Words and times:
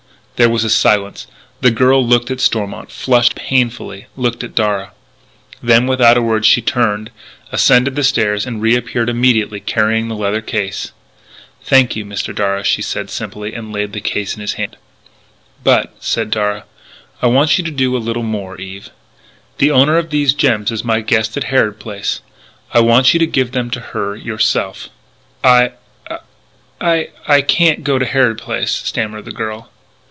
There 0.37 0.49
was 0.49 0.63
a 0.63 0.71
silence. 0.71 1.27
The 1.59 1.69
girl 1.69 2.03
looked 2.03 2.31
at 2.31 2.41
Stormont, 2.41 2.89
flushed 2.89 3.35
painfully, 3.35 4.07
looked 4.17 4.43
at 4.43 4.55
Darragh. 4.55 4.89
Then, 5.61 5.85
without 5.85 6.17
a 6.17 6.21
word, 6.23 6.47
she 6.47 6.63
turned, 6.63 7.11
ascended 7.51 7.95
the 7.95 8.03
stairs, 8.03 8.47
and 8.47 8.59
reappeared 8.59 9.07
immediately 9.07 9.59
carrying 9.59 10.07
the 10.07 10.15
leather 10.15 10.41
case. 10.41 10.93
"Thank 11.63 11.95
you, 11.95 12.03
Mr. 12.05 12.33
Darragh," 12.33 12.65
she 12.65 12.81
said 12.81 13.11
simply; 13.11 13.53
and 13.53 13.71
laid 13.71 13.93
the 13.93 14.01
case 14.01 14.33
in 14.33 14.41
his 14.41 14.53
hand. 14.53 14.77
"But," 15.63 15.93
said 15.99 16.31
Darragh, 16.31 16.63
"I 17.21 17.27
want 17.27 17.59
you 17.59 17.63
to 17.65 17.69
do 17.69 17.95
a 17.95 17.99
little 17.99 18.23
more, 18.23 18.59
Eve. 18.59 18.89
The 19.59 19.69
owner 19.69 19.99
of 19.99 20.09
these 20.09 20.33
gems 20.33 20.71
is 20.71 20.83
my 20.83 21.01
guest 21.01 21.37
at 21.37 21.43
Harrod 21.53 21.79
Place. 21.79 22.21
I 22.73 22.79
want 22.79 23.13
you 23.13 23.19
to 23.19 23.27
give 23.27 23.51
them 23.51 23.69
to 23.69 23.79
her 23.79 24.15
yourself." 24.15 24.89
"I 25.43 25.73
I 26.81 27.41
can't 27.47 27.83
go 27.83 27.99
to 27.99 28.05
Harrod 28.07 28.39
Place," 28.39 28.71
stammered 28.71 29.25
the 29.25 29.31
girl. 29.31 29.69